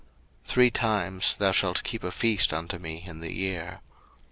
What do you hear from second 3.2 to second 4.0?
year.